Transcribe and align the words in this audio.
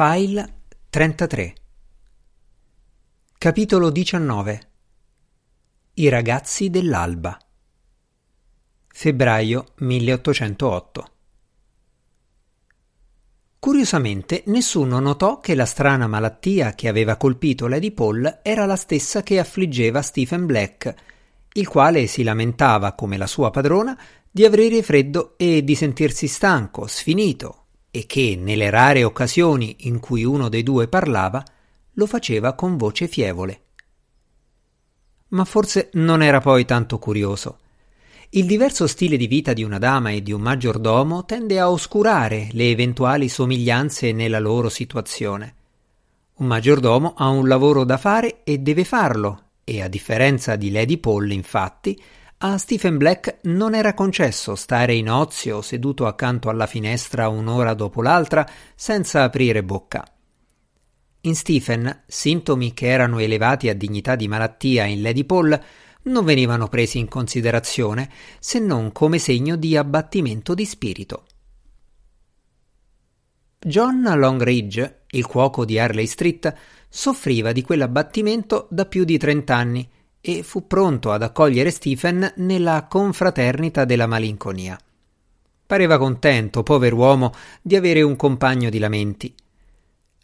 File 0.00 0.60
33 0.90 1.54
Capitolo 3.36 3.90
19 3.90 4.60
I 5.94 6.08
ragazzi 6.08 6.70
dell'alba. 6.70 7.36
Febbraio 8.86 9.64
1808 9.78 11.10
Curiosamente 13.58 14.44
nessuno 14.46 15.00
notò 15.00 15.40
che 15.40 15.56
la 15.56 15.66
strana 15.66 16.06
malattia 16.06 16.76
che 16.76 16.86
aveva 16.86 17.16
colpito 17.16 17.66
Lady 17.66 17.90
Paul 17.90 18.38
era 18.44 18.66
la 18.66 18.76
stessa 18.76 19.24
che 19.24 19.40
affliggeva 19.40 20.00
Stephen 20.00 20.46
Black, 20.46 20.94
il 21.54 21.66
quale 21.66 22.06
si 22.06 22.22
lamentava, 22.22 22.92
come 22.92 23.16
la 23.16 23.26
sua 23.26 23.50
padrona, 23.50 24.00
di 24.30 24.44
avere 24.44 24.80
freddo 24.80 25.34
e 25.36 25.64
di 25.64 25.74
sentirsi 25.74 26.28
stanco, 26.28 26.86
sfinito, 26.86 27.64
e 27.90 28.06
che, 28.06 28.38
nelle 28.38 28.70
rare 28.70 29.04
occasioni 29.04 29.76
in 29.80 30.00
cui 30.00 30.24
uno 30.24 30.48
dei 30.48 30.62
due 30.62 30.88
parlava, 30.88 31.42
lo 31.92 32.06
faceva 32.06 32.54
con 32.54 32.76
voce 32.76 33.08
fievole. 33.08 33.62
Ma 35.28 35.44
forse 35.44 35.90
non 35.94 36.22
era 36.22 36.40
poi 36.40 36.64
tanto 36.64 36.98
curioso. 36.98 37.58
Il 38.30 38.46
diverso 38.46 38.86
stile 38.86 39.16
di 39.16 39.26
vita 39.26 39.52
di 39.52 39.62
una 39.62 39.78
dama 39.78 40.10
e 40.10 40.22
di 40.22 40.32
un 40.32 40.42
maggiordomo 40.42 41.24
tende 41.24 41.58
a 41.58 41.70
oscurare 41.70 42.48
le 42.52 42.70
eventuali 42.70 43.28
somiglianze 43.28 44.12
nella 44.12 44.38
loro 44.38 44.68
situazione. 44.68 45.54
Un 46.34 46.46
maggiordomo 46.46 47.14
ha 47.16 47.28
un 47.28 47.48
lavoro 47.48 47.84
da 47.84 47.96
fare 47.96 48.42
e 48.44 48.58
deve 48.58 48.84
farlo, 48.84 49.44
e 49.64 49.82
a 49.82 49.88
differenza 49.88 50.56
di 50.56 50.70
Lady 50.70 50.98
Paul, 50.98 51.30
infatti, 51.30 52.00
a 52.40 52.56
Stephen 52.56 52.98
Black 52.98 53.38
non 53.42 53.74
era 53.74 53.94
concesso 53.94 54.54
stare 54.54 54.94
in 54.94 55.10
ozio 55.10 55.60
seduto 55.60 56.06
accanto 56.06 56.48
alla 56.48 56.66
finestra 56.66 57.28
un'ora 57.28 57.74
dopo 57.74 58.00
l'altra 58.00 58.48
senza 58.76 59.24
aprire 59.24 59.64
bocca. 59.64 60.04
In 61.22 61.34
Stephen, 61.34 62.04
sintomi 62.06 62.74
che 62.74 62.86
erano 62.86 63.18
elevati 63.18 63.68
a 63.68 63.74
dignità 63.74 64.14
di 64.14 64.28
malattia 64.28 64.84
in 64.84 65.02
Lady 65.02 65.24
Paul 65.24 65.60
non 66.02 66.24
venivano 66.24 66.68
presi 66.68 66.98
in 66.98 67.08
considerazione 67.08 68.08
se 68.38 68.60
non 68.60 68.92
come 68.92 69.18
segno 69.18 69.56
di 69.56 69.76
abbattimento 69.76 70.54
di 70.54 70.64
spirito. 70.64 71.24
John 73.58 74.02
Longridge, 74.16 75.00
il 75.10 75.26
cuoco 75.26 75.64
di 75.64 75.76
Harley 75.76 76.06
Street, 76.06 76.54
soffriva 76.88 77.50
di 77.50 77.62
quell'abbattimento 77.62 78.68
da 78.70 78.86
più 78.86 79.02
di 79.02 79.18
trent'anni 79.18 79.90
e 80.20 80.42
fu 80.42 80.66
pronto 80.66 81.12
ad 81.12 81.22
accogliere 81.22 81.70
Stephen 81.70 82.32
nella 82.36 82.86
confraternita 82.88 83.84
della 83.84 84.06
malinconia. 84.06 84.78
Pareva 85.66 85.98
contento, 85.98 86.62
pover'uomo, 86.62 87.32
di 87.60 87.76
avere 87.76 88.02
un 88.02 88.16
compagno 88.16 88.70
di 88.70 88.78
lamenti. 88.78 89.34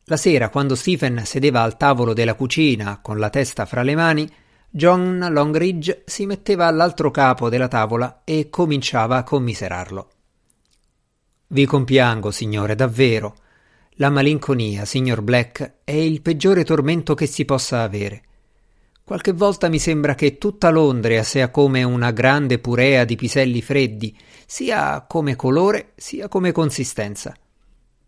La 0.04 0.16
sera, 0.16 0.48
quando 0.48 0.74
Stephen 0.74 1.22
sedeva 1.24 1.62
al 1.62 1.76
tavolo 1.76 2.12
della 2.12 2.34
cucina 2.34 3.00
con 3.00 3.18
la 3.18 3.30
testa 3.30 3.64
fra 3.66 3.82
le 3.82 3.94
mani, 3.94 4.30
John 4.68 5.24
Longridge 5.30 6.02
si 6.04 6.26
metteva 6.26 6.66
all'altro 6.66 7.10
capo 7.10 7.48
della 7.48 7.68
tavola 7.68 8.22
e 8.24 8.50
cominciava 8.50 9.18
a 9.18 9.22
commiserarlo. 9.22 10.08
Vi 11.46 11.64
compiango, 11.64 12.30
signore, 12.30 12.74
davvero. 12.74 13.36
La 13.98 14.10
malinconia, 14.10 14.84
signor 14.84 15.22
Black, 15.22 15.74
è 15.84 15.92
il 15.92 16.20
peggiore 16.20 16.64
tormento 16.64 17.14
che 17.14 17.26
si 17.26 17.44
possa 17.44 17.82
avere. 17.82 18.22
Qualche 19.06 19.32
volta 19.32 19.68
mi 19.68 19.78
sembra 19.78 20.14
che 20.14 20.38
tutta 20.38 20.70
Londra 20.70 21.22
sia 21.24 21.50
come 21.50 21.82
una 21.82 22.10
grande 22.10 22.58
purea 22.58 23.04
di 23.04 23.16
piselli 23.16 23.60
freddi, 23.60 24.16
sia 24.46 25.04
come 25.06 25.36
colore 25.36 25.92
sia 25.94 26.26
come 26.26 26.52
consistenza. 26.52 27.36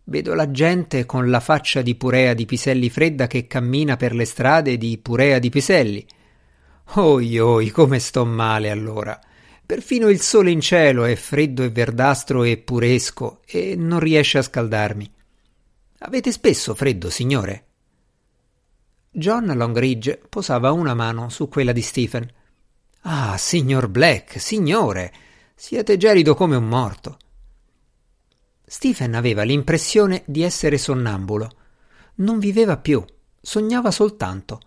Vedo 0.05 0.33
la 0.33 0.49
gente 0.49 1.05
con 1.05 1.29
la 1.29 1.39
faccia 1.39 1.83
di 1.83 1.93
purea 1.93 2.33
di 2.33 2.45
piselli 2.45 2.89
fredda 2.89 3.27
che 3.27 3.45
cammina 3.45 3.95
per 3.95 4.15
le 4.15 4.25
strade 4.25 4.75
di 4.77 4.97
purea 4.97 5.37
di 5.37 5.49
piselli. 5.49 6.03
Oi 6.95 7.37
oi, 7.37 7.69
come 7.69 7.99
sto 7.99 8.25
male 8.25 8.71
allora. 8.71 9.19
Perfino 9.63 10.09
il 10.09 10.21
sole 10.21 10.49
in 10.49 10.61
cielo 10.61 11.05
è 11.05 11.15
freddo 11.15 11.61
e 11.61 11.69
verdastro 11.69 12.43
e 12.43 12.57
puresco 12.57 13.41
e 13.45 13.75
non 13.77 13.99
riesce 13.99 14.39
a 14.39 14.41
scaldarmi. 14.41 15.11
Avete 15.99 16.31
spesso 16.31 16.73
freddo, 16.73 17.11
signore? 17.11 17.66
John 19.11 19.45
Longridge 19.55 20.21
posava 20.29 20.71
una 20.71 20.93
mano 20.93 21.29
su 21.29 21.47
quella 21.47 21.71
di 21.71 21.81
Stephen. 21.81 22.29
Ah, 23.01 23.37
signor 23.37 23.87
Black, 23.87 24.39
signore, 24.39 25.13
siete 25.55 25.97
gelido 25.97 26.35
come 26.35 26.55
un 26.55 26.67
morto. 26.67 27.17
Stephen 28.65 29.15
aveva 29.15 29.43
l'impressione 29.43 30.23
di 30.25 30.43
essere 30.43 30.77
sonnambulo. 30.77 31.49
Non 32.15 32.37
viveva 32.37 32.77
più, 32.77 33.03
sognava 33.41 33.91
soltanto. 33.91 34.59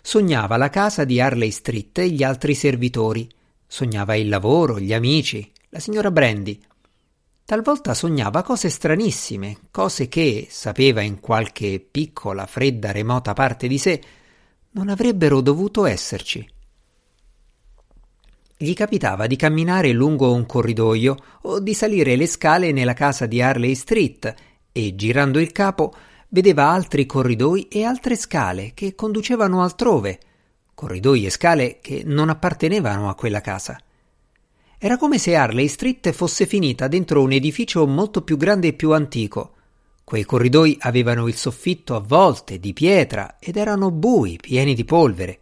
Sognava 0.00 0.56
la 0.56 0.70
casa 0.70 1.04
di 1.04 1.20
Harley 1.20 1.50
Street 1.50 1.98
e 1.98 2.10
gli 2.10 2.22
altri 2.22 2.54
servitori. 2.54 3.28
Sognava 3.66 4.14
il 4.14 4.28
lavoro, 4.28 4.78
gli 4.78 4.92
amici, 4.92 5.50
la 5.70 5.80
signora 5.80 6.10
Brandy. 6.10 6.60
Talvolta 7.52 7.92
sognava 7.92 8.40
cose 8.42 8.70
stranissime, 8.70 9.58
cose 9.70 10.08
che, 10.08 10.46
sapeva 10.48 11.02
in 11.02 11.20
qualche 11.20 11.86
piccola, 11.86 12.46
fredda, 12.46 12.92
remota 12.92 13.34
parte 13.34 13.68
di 13.68 13.76
sé, 13.76 14.00
non 14.70 14.88
avrebbero 14.88 15.42
dovuto 15.42 15.84
esserci. 15.84 16.48
Gli 18.56 18.72
capitava 18.72 19.26
di 19.26 19.36
camminare 19.36 19.92
lungo 19.92 20.32
un 20.32 20.46
corridoio 20.46 21.14
o 21.42 21.60
di 21.60 21.74
salire 21.74 22.16
le 22.16 22.26
scale 22.26 22.72
nella 22.72 22.94
casa 22.94 23.26
di 23.26 23.42
Harley 23.42 23.74
Street 23.74 24.34
e, 24.72 24.94
girando 24.94 25.38
il 25.38 25.52
capo, 25.52 25.92
vedeva 26.28 26.70
altri 26.70 27.04
corridoi 27.04 27.68
e 27.68 27.84
altre 27.84 28.16
scale 28.16 28.70
che 28.72 28.94
conducevano 28.94 29.62
altrove, 29.62 30.20
corridoi 30.72 31.26
e 31.26 31.30
scale 31.30 31.80
che 31.82 32.00
non 32.02 32.30
appartenevano 32.30 33.10
a 33.10 33.14
quella 33.14 33.42
casa. 33.42 33.78
Era 34.84 34.96
come 34.96 35.18
se 35.18 35.36
Harley 35.36 35.68
Street 35.68 36.10
fosse 36.10 36.44
finita 36.44 36.88
dentro 36.88 37.22
un 37.22 37.30
edificio 37.30 37.86
molto 37.86 38.22
più 38.22 38.36
grande 38.36 38.66
e 38.66 38.72
più 38.72 38.90
antico. 38.90 39.52
Quei 40.02 40.24
corridoi 40.24 40.76
avevano 40.80 41.28
il 41.28 41.36
soffitto 41.36 41.94
a 41.94 42.00
volte 42.00 42.58
di 42.58 42.72
pietra 42.72 43.36
ed 43.38 43.56
erano 43.56 43.92
bui, 43.92 44.38
pieni 44.40 44.74
di 44.74 44.84
polvere. 44.84 45.38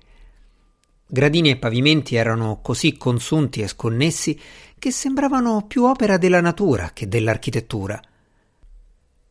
Gradini 1.06 1.49
e 1.49 1.56
pavimenti 1.56 2.17
erano 2.17 2.61
così 2.61 2.99
consunti 2.99 3.62
e 3.62 3.69
sconnessi 3.69 4.39
che 4.78 4.91
sembravano 4.91 5.65
più 5.67 5.84
opera 5.84 6.19
della 6.19 6.43
natura 6.43 6.91
che 6.93 7.09
dell'architettura. 7.09 7.99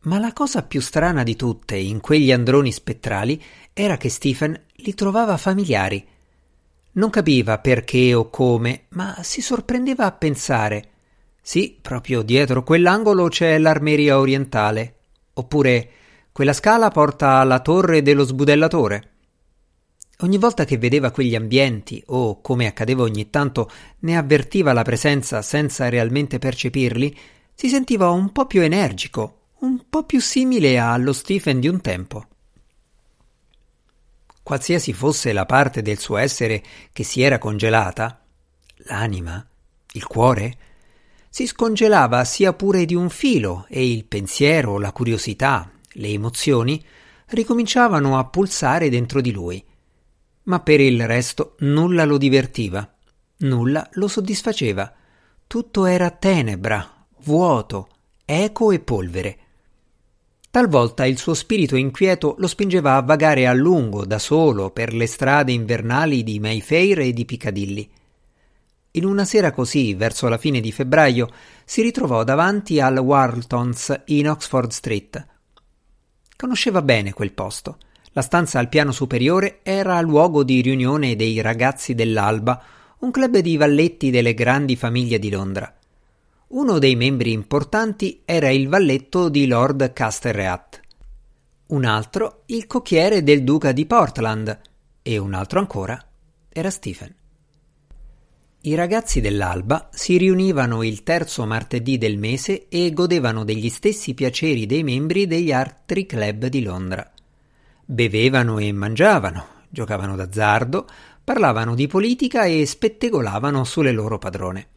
Ma 0.00 0.18
la 0.18 0.32
cosa 0.32 0.64
più 0.64 0.80
strana 0.80 1.22
di 1.22 1.36
tutte 1.36 1.76
in 1.76 2.00
quegli 2.00 2.32
androni 2.32 2.72
spettrali 2.72 3.40
era 3.72 3.96
che 3.96 4.08
Stephen 4.08 4.60
li 4.72 4.92
trovava 4.92 5.36
familiari 5.36 6.04
non 6.92 7.10
capiva 7.10 7.58
perché 7.58 8.14
o 8.14 8.30
come, 8.30 8.86
ma 8.90 9.18
si 9.22 9.40
sorprendeva 9.40 10.06
a 10.06 10.12
pensare. 10.12 10.88
Sì, 11.40 11.78
proprio 11.80 12.22
dietro 12.22 12.62
quell'angolo 12.62 13.28
c'è 13.28 13.58
l'armeria 13.58 14.18
orientale. 14.18 14.96
Oppure 15.34 15.90
quella 16.32 16.52
scala 16.52 16.90
porta 16.90 17.34
alla 17.34 17.60
torre 17.60 18.02
dello 18.02 18.24
sbudellatore. 18.24 19.08
Ogni 20.22 20.36
volta 20.36 20.64
che 20.64 20.76
vedeva 20.76 21.10
quegli 21.10 21.34
ambienti, 21.34 22.02
o 22.06 22.40
come 22.40 22.66
accadeva 22.66 23.02
ogni 23.02 23.30
tanto, 23.30 23.70
ne 24.00 24.16
avvertiva 24.16 24.72
la 24.72 24.82
presenza 24.82 25.40
senza 25.40 25.88
realmente 25.88 26.38
percepirli, 26.38 27.16
si 27.54 27.68
sentiva 27.68 28.10
un 28.10 28.30
po' 28.32 28.46
più 28.46 28.60
energico, 28.60 29.38
un 29.60 29.84
po' 29.88 30.04
più 30.04 30.20
simile 30.20 30.78
allo 30.78 31.12
Stephen 31.12 31.60
di 31.60 31.68
un 31.68 31.80
tempo 31.80 32.26
qualsiasi 34.50 34.92
fosse 34.92 35.32
la 35.32 35.46
parte 35.46 35.80
del 35.80 36.00
suo 36.00 36.16
essere 36.16 36.60
che 36.92 37.04
si 37.04 37.22
era 37.22 37.38
congelata, 37.38 38.20
l'anima, 38.88 39.46
il 39.92 40.04
cuore, 40.08 40.56
si 41.28 41.46
scongelava 41.46 42.24
sia 42.24 42.52
pure 42.52 42.84
di 42.84 42.96
un 42.96 43.10
filo 43.10 43.64
e 43.68 43.88
il 43.88 44.04
pensiero, 44.06 44.80
la 44.80 44.90
curiosità, 44.90 45.70
le 45.92 46.08
emozioni 46.08 46.84
ricominciavano 47.26 48.18
a 48.18 48.24
pulsare 48.24 48.88
dentro 48.88 49.20
di 49.20 49.30
lui. 49.30 49.64
Ma 50.44 50.58
per 50.58 50.80
il 50.80 51.06
resto 51.06 51.54
nulla 51.60 52.04
lo 52.04 52.18
divertiva, 52.18 52.92
nulla 53.36 53.88
lo 53.92 54.08
soddisfaceva. 54.08 54.92
Tutto 55.46 55.84
era 55.84 56.10
tenebra, 56.10 57.06
vuoto, 57.22 57.88
eco 58.24 58.72
e 58.72 58.80
polvere. 58.80 59.38
Talvolta 60.50 61.06
il 61.06 61.16
suo 61.16 61.34
spirito 61.34 61.76
inquieto 61.76 62.34
lo 62.38 62.48
spingeva 62.48 62.96
a 62.96 63.02
vagare 63.02 63.46
a 63.46 63.52
lungo, 63.52 64.04
da 64.04 64.18
solo, 64.18 64.70
per 64.70 64.92
le 64.92 65.06
strade 65.06 65.52
invernali 65.52 66.24
di 66.24 66.40
Mayfair 66.40 66.98
e 66.98 67.12
di 67.12 67.24
Piccadilly. 67.24 67.88
In 68.92 69.04
una 69.04 69.24
sera 69.24 69.52
così, 69.52 69.94
verso 69.94 70.26
la 70.26 70.38
fine 70.38 70.58
di 70.58 70.72
febbraio, 70.72 71.28
si 71.64 71.82
ritrovò 71.82 72.24
davanti 72.24 72.80
al 72.80 72.98
Wartons 72.98 74.02
in 74.06 74.28
Oxford 74.28 74.72
Street. 74.72 75.26
Conosceva 76.36 76.82
bene 76.82 77.12
quel 77.12 77.32
posto. 77.32 77.78
La 78.10 78.22
stanza 78.22 78.58
al 78.58 78.68
piano 78.68 78.90
superiore 78.90 79.60
era 79.62 80.00
luogo 80.00 80.42
di 80.42 80.60
riunione 80.62 81.14
dei 81.14 81.40
ragazzi 81.40 81.94
dell'Alba, 81.94 82.60
un 82.98 83.12
club 83.12 83.38
di 83.38 83.56
valletti 83.56 84.10
delle 84.10 84.34
grandi 84.34 84.74
famiglie 84.74 85.20
di 85.20 85.30
Londra. 85.30 85.72
Uno 86.52 86.80
dei 86.80 86.96
membri 86.96 87.30
importanti 87.30 88.22
era 88.24 88.50
il 88.50 88.66
valletto 88.66 89.28
di 89.28 89.46
Lord 89.46 89.92
Casterreat. 89.92 90.80
un 91.68 91.84
altro 91.84 92.42
il 92.46 92.66
cocchiere 92.66 93.22
del 93.22 93.44
duca 93.44 93.70
di 93.70 93.86
Portland 93.86 94.60
e 95.00 95.18
un 95.18 95.34
altro 95.34 95.60
ancora 95.60 96.04
era 96.48 96.68
Stephen. 96.70 97.14
I 98.62 98.74
ragazzi 98.74 99.20
dell'alba 99.20 99.90
si 99.92 100.16
riunivano 100.16 100.82
il 100.82 101.04
terzo 101.04 101.46
martedì 101.46 101.98
del 101.98 102.18
mese 102.18 102.66
e 102.66 102.92
godevano 102.92 103.44
degli 103.44 103.68
stessi 103.68 104.14
piaceri 104.14 104.66
dei 104.66 104.82
membri 104.82 105.28
degli 105.28 105.52
altri 105.52 106.04
club 106.04 106.46
di 106.46 106.62
Londra. 106.64 107.12
Bevevano 107.84 108.58
e 108.58 108.72
mangiavano, 108.72 109.46
giocavano 109.68 110.16
d'azzardo, 110.16 110.84
parlavano 111.22 111.76
di 111.76 111.86
politica 111.86 112.44
e 112.44 112.66
spettegolavano 112.66 113.62
sulle 113.62 113.92
loro 113.92 114.18
padrone. 114.18 114.69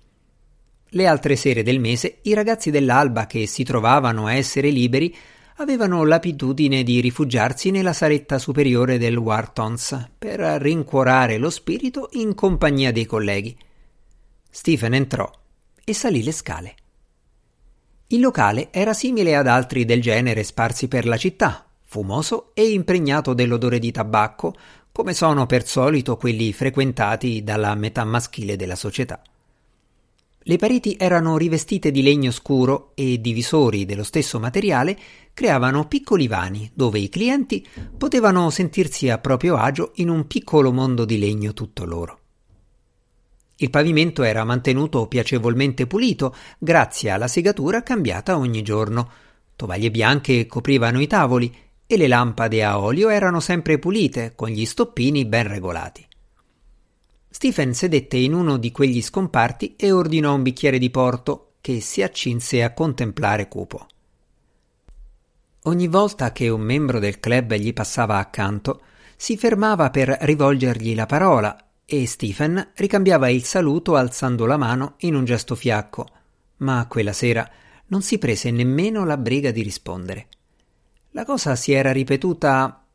Le 0.96 1.08
altre 1.08 1.36
sere 1.36 1.64
del 1.64 1.80
mese 1.80 2.20
i 2.24 2.36
ragazzi 2.36 2.70
dell'alba 2.70 3.26
che 3.26 3.48
si 3.48 3.64
trovavano 3.64 4.28
a 4.28 4.36
essere 4.36 4.70
liberi 4.70 5.16
avevano 5.56 6.04
l'abitudine 6.04 6.84
di 6.84 7.00
rifugiarsi 7.00 7.72
nella 7.72 7.94
saletta 7.94 8.38
superiore 8.38 9.00
del 9.00 9.18
Whartons 9.18 10.10
per 10.20 10.40
rincuorare 10.40 11.38
lo 11.38 11.50
spirito 11.50 12.10
in 12.12 12.36
compagnia 12.36 12.92
dei 12.92 13.08
colleghi. 13.08 13.58
Stephen 14.48 14.94
entrò 14.94 15.28
e 15.84 15.94
salì 15.96 16.24
le 16.24 16.32
scale. 16.32 16.76
Il 18.08 18.20
locale 18.20 18.72
era 18.72 18.94
simile 18.94 19.36
ad 19.36 19.48
altri 19.48 19.86
del 19.86 20.00
genere 20.00 20.44
sparsi 20.44 20.88
per 20.88 21.08
la 21.08 21.18
città, 21.18 21.66
fumoso 21.82 22.52
e 22.54 22.70
impregnato 22.70 23.34
dell'odore 23.34 23.80
di 23.80 23.92
tabacco, 23.92 24.54
come 24.92 25.16
sono 25.16 25.48
per 25.48 25.66
solito 25.66 26.18
quelli 26.18 26.54
frequentati 26.54 27.44
dalla 27.44 27.74
metà 27.74 28.04
maschile 28.04 28.56
della 28.56 28.76
società. 28.76 29.20
Le 30.46 30.58
pareti 30.58 30.98
erano 31.00 31.38
rivestite 31.38 31.90
di 31.90 32.02
legno 32.02 32.30
scuro 32.30 32.92
e 32.96 33.22
divisori 33.22 33.86
dello 33.86 34.04
stesso 34.04 34.40
materiale 34.40 34.98
creavano 35.34 35.88
piccoli 35.88 36.28
vani 36.28 36.70
dove 36.74 37.00
i 37.00 37.08
clienti 37.08 37.66
potevano 37.98 38.50
sentirsi 38.50 39.10
a 39.10 39.20
proprio 39.20 39.56
agio 39.56 39.92
in 39.96 40.10
un 40.10 40.28
piccolo 40.28 40.74
mondo 40.74 41.06
di 41.06 41.18
legno 41.18 41.54
tutto 41.54 41.86
loro. 41.86 42.20
Il 43.58 43.70
pavimento 43.70 44.24
era 44.24 44.44
mantenuto 44.44 45.08
piacevolmente 45.08 45.88
pulito 45.88 46.36
grazie 46.58 47.12
alla 47.12 47.30
segatura 47.30 47.82
cambiata 47.82 48.38
ogni 48.38 48.64
giorno. 48.64 49.10
Tovaglie 49.56 49.92
bianche 49.92 50.46
coprivano 50.46 51.00
i 51.00 51.08
tavoli 51.08 51.56
e 51.88 51.96
le 51.96 52.08
lampade 52.08 52.64
a 52.64 52.80
olio 52.80 53.08
erano 53.08 53.40
sempre 53.40 53.80
pulite, 53.80 54.34
con 54.36 54.50
gli 54.50 54.66
stoppini 54.66 55.24
ben 55.26 55.48
regolati. 55.48 56.06
Stephen 57.36 57.74
sedette 57.74 58.18
in 58.18 58.36
uno 58.36 58.58
di 58.58 58.72
quegli 58.72 59.02
scomparti 59.02 59.76
e 59.76 59.92
ordinò 59.92 60.36
un 60.36 60.44
bicchiere 60.44 60.78
di 60.78 60.92
porto 60.92 61.54
che 61.62 61.82
si 61.82 62.04
accinse 62.04 62.62
a 62.62 62.74
contemplare 62.74 63.48
cupo. 63.48 63.88
Ogni 65.64 65.88
volta 65.88 66.32
che 66.32 66.50
un 66.50 66.62
membro 66.62 67.00
del 67.00 67.20
club 67.20 67.56
gli 67.56 67.74
passava 67.74 68.18
accanto, 68.18 68.84
si 69.16 69.36
fermava 69.36 69.90
per 69.90 70.16
rivolgergli 70.22 70.94
la 70.94 71.08
parola 71.08 71.58
e 71.84 72.06
Stephen 72.06 72.70
ricambiava 72.76 73.30
il 73.30 73.44
saluto 73.44 73.96
alzando 73.96 74.46
la 74.46 74.58
mano 74.58 74.94
in 75.00 75.16
un 75.16 75.26
gesto 75.26 75.56
fiacco, 75.56 76.08
ma 76.58 76.86
quella 76.88 77.14
sera 77.14 77.50
non 77.88 78.04
si 78.04 78.20
prese 78.20 78.52
nemmeno 78.52 79.06
la 79.06 79.18
briga 79.18 79.50
di 79.50 79.64
rispondere. 79.64 80.28
La 81.12 81.26
cosa 81.26 81.56
si 81.56 81.72
era 81.72 81.92
ripetuta 81.92 82.86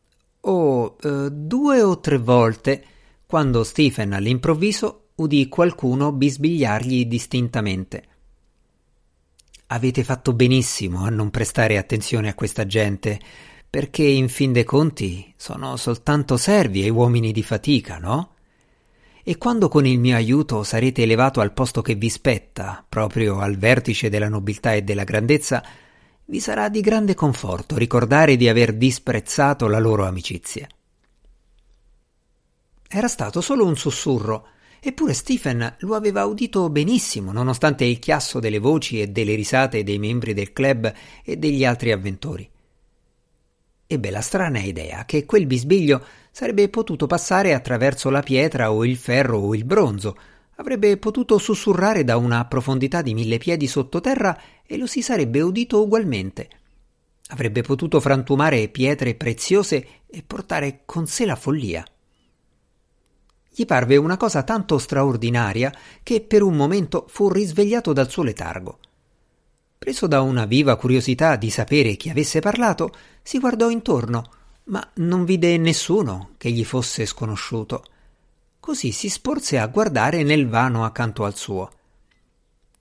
oh, 0.41 0.97
eh, 1.03 1.29
due 1.33 1.83
o 1.83 1.99
tre 1.99 2.19
volte 2.19 2.85
quando 3.29 3.63
Stephen 3.63 4.15
all'improvviso 4.15 5.09
udì 5.17 5.49
qualcuno 5.49 6.13
bisbigliargli 6.13 7.05
distintamente. 7.05 8.05
Avete 9.67 10.03
fatto 10.03 10.33
benissimo 10.33 11.05
a 11.05 11.11
non 11.11 11.29
prestare 11.29 11.77
attenzione 11.77 12.31
a 12.31 12.35
questa 12.35 12.65
gente, 12.65 13.21
perché 13.69 14.03
in 14.03 14.31
fin 14.31 14.53
dei 14.53 14.65
conti 14.65 15.31
sono 15.37 15.77
soltanto 15.77 16.39
servi 16.39 16.87
e 16.87 16.89
uomini 16.89 17.31
di 17.31 17.43
fatica, 17.43 17.99
no? 17.99 18.31
e 19.23 19.37
quando 19.37 19.69
con 19.69 19.85
il 19.85 19.99
mio 19.99 20.17
aiuto 20.17 20.63
sarete 20.63 21.03
elevato 21.03 21.43
al 21.43 21.53
posto 21.53 21.83
che 21.83 21.97
vi 21.97 22.09
spetta, 22.09 22.83
proprio 22.89 23.41
al 23.41 23.59
vertice 23.59 24.09
della 24.09 24.31
nobiltà 24.31 24.73
e 24.73 24.81
della 24.81 25.05
grandezza, 25.05 25.63
vi 26.25 26.41
sarà 26.41 26.71
di 26.71 26.81
grande 26.81 27.15
conforto 27.15 27.77
ricordare 27.77 28.37
di 28.37 28.49
aver 28.49 28.73
disprezzato 28.73 29.69
la 29.69 29.81
loro 29.81 30.07
amicizia. 30.07 30.67
Era 32.91 33.07
stato 33.07 33.43
solo 33.43 33.67
un 33.67 33.77
sussurro, 33.77 34.47
eppure 34.81 35.13
Stephen 35.13 35.77
lo 35.81 35.95
aveva 35.95 36.25
udito 36.25 36.71
benissimo, 36.71 37.33
nonostante 37.33 37.85
il 37.85 37.99
chiasso 37.99 38.41
delle 38.41 38.59
voci 38.59 39.03
e 39.03 39.09
delle 39.09 39.35
risate 39.35 39.85
dei 39.85 39.99
membri 39.99 40.33
del 40.33 40.55
club 40.55 40.91
e 41.23 41.37
degli 41.37 41.67
altri 41.67 41.93
avventori. 41.93 42.49
Ebbe 43.87 44.11
la 44.11 44.23
strana 44.23 44.61
idea 44.61 45.05
che 45.05 45.27
quel 45.27 45.47
bisbiglio 45.47 46.03
sarebbe 46.31 46.71
potuto 46.71 47.07
passare 47.07 47.53
attraverso 47.53 48.09
la 48.09 48.23
pietra 48.23 48.73
o 48.73 48.85
il 48.87 48.97
ferro 48.97 49.39
o 49.39 49.55
il 49.55 49.65
bronzo, 49.65 50.17
avrebbe 50.57 50.97
potuto 50.97 51.37
sussurrare 51.37 52.05
da 52.05 52.17
una 52.17 52.47
profondità 52.47 53.03
di 53.03 53.13
mille 53.13 53.37
piedi 53.37 53.67
sottoterra 53.67 54.41
e 54.67 54.79
lo 54.79 54.87
si 54.87 55.03
sarebbe 55.03 55.43
udito 55.43 55.83
ugualmente. 55.83 56.49
Avrebbe 57.29 57.61
potuto 57.61 58.01
frantumare 58.01 58.69
pietre 58.69 59.15
preziose 59.15 59.87
e 60.07 60.23
portare 60.27 60.83
con 60.87 61.07
sé 61.07 61.27
la 61.27 61.37
follia. 61.37 61.85
Gli 63.59 63.67
parve 63.67 63.97
una 63.97 64.17
cosa 64.17 64.45
tanto 64.45 64.79
straordinaria 64.79 65.75
che 66.05 66.21
per 66.21 66.43
un 66.43 66.55
momento 66.55 67.07
fu 67.09 67.29
risvegliato 67.29 67.93
dal 67.93 68.09
suo 68.09 68.23
letargo. 68.23 68.79
Preso 69.77 70.07
da 70.07 70.21
una 70.21 70.45
viva 70.45 70.77
curiosità 70.77 71.35
di 71.35 71.51
sapere 71.51 71.97
chi 71.97 72.09
avesse 72.09 72.39
parlato, 72.39 72.95
si 73.21 73.41
guardò 73.41 73.69
intorno 73.69 74.31
ma 74.67 74.89
non 74.99 75.25
vide 75.25 75.57
nessuno 75.57 76.35
che 76.39 76.53
gli 76.53 76.65
fosse 76.65 77.05
sconosciuto. 77.05 77.83
Così 78.61 78.93
si 78.93 79.09
sporse 79.09 79.59
a 79.59 79.67
guardare 79.67 80.23
nel 80.23 80.49
vano 80.49 80.85
accanto 80.85 81.25
al 81.25 81.35
suo. 81.35 81.73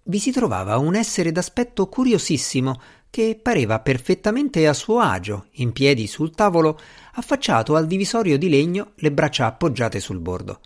Vi 0.04 0.20
si 0.20 0.32
trovava 0.32 0.78
un 0.78 0.94
essere 0.94 1.32
d'aspetto 1.32 1.88
curiosissimo 1.88 2.80
che 3.10 3.40
pareva 3.42 3.80
perfettamente 3.80 4.68
a 4.68 4.74
suo 4.74 5.00
agio, 5.00 5.48
in 5.54 5.72
piedi 5.72 6.08
sul 6.08 6.32
tavolo, 6.32 6.80
affacciato 7.14 7.76
al 7.76 7.88
divisorio 7.88 8.38
di 8.38 8.50
legno, 8.50 8.92
le 8.96 9.12
braccia 9.12 9.46
appoggiate 9.46 10.00
sul 10.00 10.20
bordo. 10.20 10.62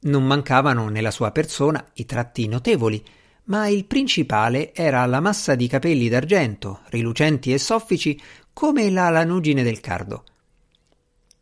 Non 0.00 0.24
mancavano 0.24 0.88
nella 0.88 1.10
sua 1.10 1.32
persona 1.32 1.84
i 1.94 2.06
tratti 2.06 2.46
notevoli, 2.46 3.04
ma 3.44 3.66
il 3.66 3.86
principale 3.86 4.74
era 4.74 5.04
la 5.06 5.20
massa 5.20 5.54
di 5.54 5.66
capelli 5.66 6.08
d'argento, 6.08 6.80
rilucenti 6.90 7.52
e 7.52 7.58
soffici 7.58 8.20
come 8.52 8.90
la 8.90 9.08
lanugine 9.08 9.62
del 9.62 9.80
cardo. 9.80 10.24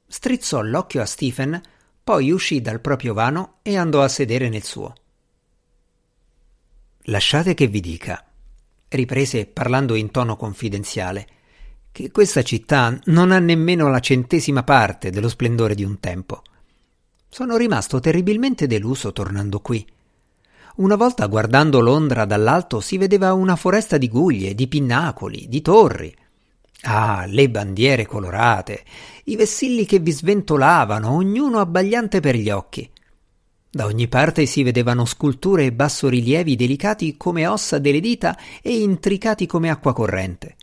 Strizzò 0.07 0.63
l'occhio 0.63 1.03
a 1.03 1.07
Stephen, 1.07 1.61
poi 2.03 2.31
uscì 2.31 2.61
dal 2.61 2.81
proprio 2.81 3.13
vano 3.13 3.59
e 3.63 3.77
andò 3.77 4.03
a 4.03 4.09
sedere 4.09 4.49
nel 4.49 4.63
suo. 4.63 4.95
Lasciate 7.09 7.55
che 7.55 7.67
vi 7.67 7.81
dica, 7.81 8.26
riprese 8.89 9.47
parlando 9.47 9.95
in 9.95 10.11
tono 10.11 10.37
confidenziale, 10.37 11.27
che 11.93 12.11
questa 12.11 12.43
città 12.43 12.99
non 13.05 13.33
ha 13.33 13.39
nemmeno 13.39 13.89
la 13.89 14.01
centesima 14.01 14.63
parte 14.63 15.11
dello 15.11 15.29
splendore 15.29 15.75
di 15.75 15.85
un 15.85 15.99
tempo. 16.01 16.43
Sono 17.29 17.57
rimasto 17.57 18.01
terribilmente 18.01 18.67
deluso 18.67 19.13
tornando 19.13 19.61
qui. 19.61 19.87
Una 20.77 20.97
volta 20.97 21.27
guardando 21.27 21.81
Londra 21.81 22.25
dall'alto 22.25 22.81
si 22.81 22.99
vedeva 22.99 23.33
una 23.33 23.57
foresta 23.57 23.97
di 23.99 24.09
guglie, 24.09 24.55
di 24.55 24.69
pinnacoli, 24.69 25.47
di 25.49 25.63
torri, 25.63 26.15
Ah, 26.83 27.25
le 27.27 27.49
bandiere 27.49 28.07
colorate, 28.07 28.85
i 29.25 29.37
vessilli 29.37 29.87
che 29.87 29.99
vi 29.99 30.13
sventolavano, 30.13 31.11
ognuno 31.11 31.59
abbagliante 31.59 32.21
per 32.21 32.37
gli 32.37 32.51
occhi. 32.51 32.89
Da 33.77 33.85
ogni 33.85 34.09
parte 34.09 34.47
si 34.47 34.63
vedevano 34.63 35.05
sculture 35.05 35.67
e 35.67 35.71
bassorilievi 35.71 36.57
delicati 36.57 37.19
come 37.19 37.47
ossa 37.47 37.79
delle 37.79 38.01
dita 38.01 38.35
e 38.63 38.81
intricati 38.81 39.45
come 39.45 39.69
acqua 39.69 39.93
corrente. 39.93 40.57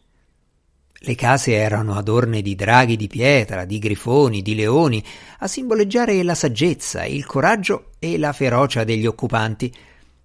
Le 0.91 1.13
case 1.13 1.53
erano 1.53 1.93
adorne 1.93 2.41
di 2.41 2.55
draghi 2.55 2.95
di 2.95 3.05
pietra, 3.05 3.65
di 3.65 3.77
grifoni, 3.77 4.41
di 4.41 4.55
leoni, 4.55 5.03
a 5.37 5.47
simboleggiare 5.47 6.23
la 6.23 6.33
saggezza, 6.33 7.05
il 7.05 7.27
coraggio 7.27 7.91
e 7.99 8.17
la 8.17 8.33
ferocia 8.33 8.83
degli 8.83 9.05
occupanti, 9.05 9.71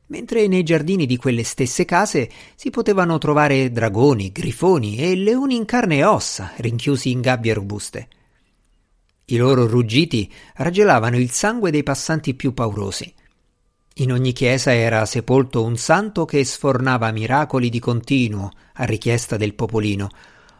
mentre 0.07 0.47
nei 0.47 0.62
giardini 0.62 1.04
di 1.04 1.18
quelle 1.18 1.45
stesse 1.45 1.85
case 1.85 2.30
si 2.54 2.71
potevano 2.71 3.18
trovare 3.18 3.71
dragoni, 3.71 4.33
grifoni 4.33 4.97
e 4.97 5.14
leoni 5.14 5.57
in 5.57 5.66
carne 5.66 5.99
e 5.99 6.04
ossa, 6.04 6.52
rinchiusi 6.57 7.11
in 7.11 7.21
gabbie 7.21 7.52
robuste. 7.52 8.09
I 9.30 9.37
loro 9.37 9.66
ruggiti 9.66 10.32
raggelavano 10.54 11.18
il 11.18 11.30
sangue 11.30 11.70
dei 11.70 11.82
passanti 11.82 12.32
più 12.32 12.54
paurosi. 12.54 13.12
In 13.97 14.12
ogni 14.12 14.32
chiesa 14.32 14.73
era 14.73 15.04
sepolto 15.04 15.62
un 15.62 15.76
santo 15.76 16.25
che 16.25 16.42
sfornava 16.44 17.11
miracoli 17.11 17.68
di 17.68 17.78
continuo 17.78 18.50
a 18.75 18.85
richiesta 18.85 19.37
del 19.37 19.52
popolino, 19.52 20.08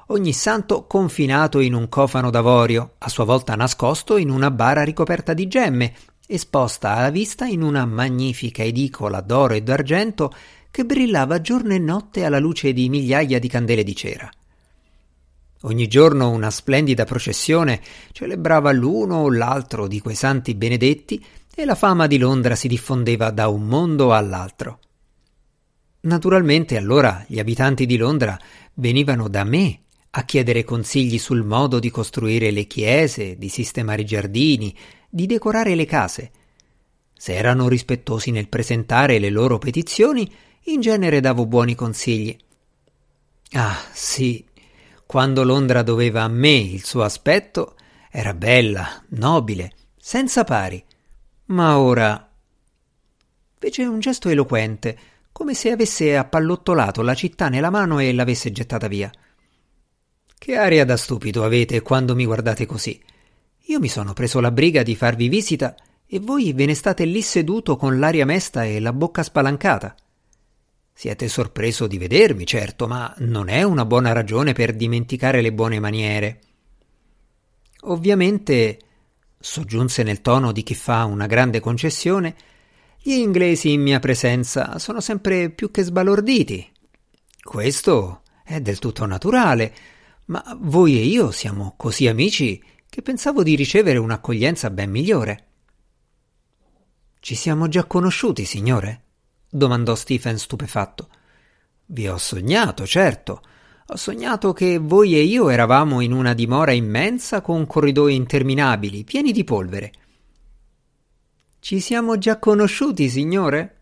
ogni 0.09 0.35
santo 0.35 0.87
confinato 0.87 1.61
in 1.61 1.73
un 1.73 1.89
cofano 1.89 2.29
d'avorio, 2.29 2.97
a 2.99 3.09
sua 3.09 3.25
volta 3.25 3.55
nascosto 3.55 4.19
in 4.19 4.29
una 4.29 4.51
bara 4.51 4.83
ricoperta 4.83 5.33
di 5.33 5.49
gemme, 5.49 5.95
esposta 6.27 6.95
alla 6.95 7.11
vista 7.11 7.47
in 7.47 7.63
una 7.63 7.87
magnifica 7.87 8.63
edicola 8.63 9.23
d'oro 9.23 9.55
e 9.55 9.63
d'argento 9.63 10.31
che 10.71 10.85
brillava 10.85 11.41
giorno 11.41 11.73
e 11.73 11.79
notte 11.79 12.27
alla 12.27 12.39
luce 12.39 12.75
di 12.75 12.91
migliaia 12.91 13.39
di 13.39 13.49
candele 13.49 13.83
di 13.83 13.97
cera. 13.97 14.31
Ogni 15.63 15.89
giorno 15.89 16.31
una 16.31 16.51
splendida 16.51 17.05
processione 17.05 17.81
celebrava 18.13 18.71
l'uno 18.71 19.17
o 19.17 19.33
l'altro 19.33 19.89
di 19.89 20.01
quei 20.01 20.15
santi 20.15 20.55
benedetti 20.55 21.25
e 21.55 21.65
la 21.65 21.75
fama 21.75 22.07
di 22.07 22.19
Londra 22.19 22.55
si 22.55 22.69
diffondeva 22.69 23.31
da 23.31 23.49
un 23.49 23.67
mondo 23.67 24.15
all'altro. 24.15 24.79
Naturalmente 26.03 26.77
allora 26.77 27.25
gli 27.27 27.41
abitanti 27.41 27.87
di 27.87 27.97
Londra 27.97 28.39
venivano 28.75 29.29
da 29.29 29.43
me 29.43 29.81
a 30.11 30.25
chiedere 30.25 30.63
consigli 30.63 31.19
sul 31.19 31.43
modo 31.43 31.81
di 31.81 31.91
costruire 31.91 32.53
le 32.53 32.69
chiese, 32.69 33.37
di 33.37 33.49
sistemare 33.49 34.03
i 34.03 34.07
giardini, 34.07 34.75
di 35.09 35.27
decorare 35.27 35.75
le 35.75 35.87
case. 35.87 36.31
Se 37.13 37.35
erano 37.35 37.69
rispettosi 37.69 38.31
nel 38.31 38.49
presentare 38.49 39.19
le 39.19 39.29
loro 39.29 39.59
petizioni, 39.59 40.31
in 40.65 40.81
genere 40.81 41.19
davo 41.19 41.47
buoni 41.47 41.75
consigli. 41.75 42.37
Ah, 43.53 43.77
sì, 43.93 44.45
quando 45.09 45.43
Londra 45.43 45.81
doveva 45.81 46.25
a 46.25 46.29
me 46.29 46.51
il 46.51 46.85
suo 46.85 47.03
aspetto, 47.03 47.77
era 48.11 48.35
bella, 48.35 49.03
nobile, 49.13 49.73
senza 49.99 50.45
pari. 50.45 50.85
Ma 51.47 51.79
ora. 51.79 52.31
Fece 53.59 53.87
un 53.87 54.01
gesto 54.01 54.29
eloquente, 54.29 54.99
come 55.33 55.55
se 55.55 55.71
avesse 55.71 56.15
appallottolato 56.15 57.01
la 57.01 57.15
città 57.15 57.49
nella 57.49 57.71
mano 57.71 58.01
e 58.01 58.13
l'avesse 58.13 58.53
gettata 58.53 58.87
via. 58.87 59.11
Che 60.37 60.57
aria 60.57 60.85
da 60.85 60.99
stupido 60.99 61.43
avete 61.43 61.81
quando 61.81 62.15
mi 62.15 62.27
guardate 62.27 62.67
così. 62.67 63.03
Io 63.69 63.81
mi 63.81 63.89
sono 63.89 64.13
preso 64.13 64.41
la 64.41 64.51
briga 64.51 64.83
di 64.83 64.95
farvi 64.95 65.29
visita 65.29 65.75
e 66.07 66.21
voi 66.21 66.53
ve 66.53 66.67
ne 66.67 66.75
state 66.75 67.07
lì 67.07 67.23
seduto 67.23 67.77
con 67.77 67.99
l'aria 67.99 68.27
mesta 68.27 68.63
e 68.67 68.79
la 68.79 68.93
bocca 68.93 69.23
spalancata. 69.23 69.95
Siete 70.99 71.29
sorpreso 71.29 71.87
di 71.87 71.97
vedermi, 71.97 72.45
certo, 72.45 72.89
ma 72.89 73.15
non 73.19 73.49
è 73.49 73.63
una 73.63 73.85
buona 73.85 74.11
ragione 74.11 74.53
per 74.53 74.75
dimenticare 74.75 75.41
le 75.41 75.53
buone 75.53 75.79
maniere. 75.79 76.41
Ovviamente, 77.83 78.81
soggiunse 79.39 80.03
nel 80.03 80.21
tono 80.23 80.51
di 80.51 80.65
chi 80.65 80.75
fa 80.75 81.05
una 81.05 81.27
grande 81.29 81.61
concessione, 81.61 82.35
gli 83.01 83.13
inglesi 83.13 83.71
in 83.71 83.81
mia 83.81 84.01
presenza 84.01 84.81
sono 84.81 85.01
sempre 85.01 85.51
più 85.51 85.71
che 85.71 85.85
sbalorditi. 85.85 86.69
Questo 87.45 88.23
è 88.43 88.61
del 88.61 88.81
tutto 88.81 89.07
naturale, 89.07 89.73
ma 90.25 90.43
voi 90.63 90.99
e 90.99 91.05
io 91.05 91.31
siamo 91.31 91.75
così 91.77 92.09
amici 92.09 92.61
che 92.91 93.03
pensavo 93.03 93.45
di 93.45 93.55
ricevere 93.55 93.99
un'accoglienza 93.99 94.69
ben 94.71 94.91
migliore. 94.91 95.47
Ci 97.21 97.37
siamo 97.37 97.69
già 97.69 97.85
conosciuti, 97.85 98.45
signore? 98.45 99.03
Domandò 99.49 99.95
Stephen 99.95 100.39
stupefatto. 100.39 101.09
Vi 101.87 102.09
ho 102.09 102.19
sognato, 102.19 102.87
certo. 102.87 103.43
Ho 103.87 103.97
sognato 103.97 104.53
che 104.53 104.79
voi 104.79 105.17
e 105.17 105.23
io 105.23 105.49
eravamo 105.49 106.01
in 106.01 106.13
una 106.13 106.35
dimora 106.35 106.73
immensa 106.73 107.41
con 107.41 107.67
corridoi 107.67 108.15
interminabili, 108.15 109.05
pieni 109.05 109.33
di 109.33 109.45
polvere. 109.45 109.93
Ci 111.61 111.81
siamo 111.81 112.19
già 112.19 112.39
conosciuti, 112.39 113.09
signore? 113.09 113.77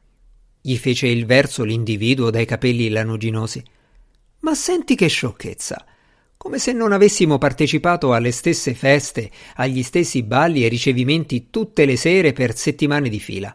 gli 0.67 0.77
fece 0.77 1.07
il 1.07 1.27
verso 1.27 1.63
l'individuo 1.63 2.31
dai 2.31 2.45
capelli 2.45 2.89
lanuginosi. 2.89 3.63
Ma 4.41 4.55
senti 4.55 4.97
che 4.97 5.07
sciocchezza! 5.07 5.85
Come 6.37 6.59
se 6.59 6.73
non 6.73 6.93
avessimo 6.93 7.39
partecipato 7.39 8.13
alle 8.13 8.33
stesse 8.33 8.75
feste, 8.75 9.31
agli 9.55 9.83
stessi 9.83 10.23
balli 10.23 10.65
e 10.65 10.69
ricevimenti 10.69 11.51
tutte 11.51 11.85
le 11.85 11.97
sere 11.97 12.33
per 12.33 12.57
settimane 12.57 13.09
di 13.09 13.21
fila. 13.21 13.53